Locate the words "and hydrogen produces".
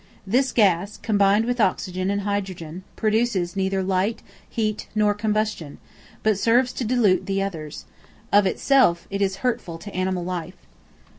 2.09-3.55